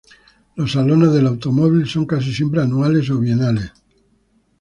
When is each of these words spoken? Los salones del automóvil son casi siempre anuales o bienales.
Los 0.55 0.71
salones 0.71 1.13
del 1.13 1.27
automóvil 1.27 1.87
son 1.87 2.07
casi 2.07 2.33
siempre 2.33 2.59
anuales 2.63 3.07
o 3.11 3.19
bienales. 3.19 3.71